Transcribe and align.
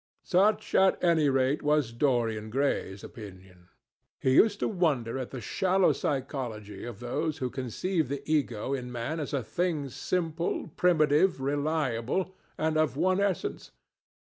Such, 0.23 0.73
at 0.73 0.97
any 1.03 1.29
rate, 1.29 1.61
was 1.61 1.91
Dorian 1.91 2.49
Gray's 2.49 3.03
opinion. 3.03 3.69
He 4.19 4.33
used 4.33 4.59
to 4.61 4.67
wonder 4.67 5.19
at 5.19 5.29
the 5.29 5.39
shallow 5.41 5.91
psychology 5.93 6.83
of 6.85 6.99
those 6.99 7.37
who 7.37 7.51
conceive 7.51 8.09
the 8.09 8.23
ego 8.25 8.73
in 8.73 8.91
man 8.91 9.19
as 9.19 9.31
a 9.31 9.43
thing 9.43 9.89
simple, 9.89 10.69
permanent, 10.69 11.37
reliable, 11.37 12.33
and 12.57 12.77
of 12.77 12.97
one 12.97 13.19
essence. 13.19 13.73